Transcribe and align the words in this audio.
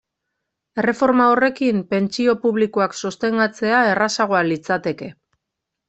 Erreforma 0.83 1.27
horrekin, 1.33 1.83
pentsio 1.93 2.35
publikoak 2.47 2.97
sostengatzea 3.03 3.83
errazagoa 3.95 4.43
litzateke. 4.53 5.13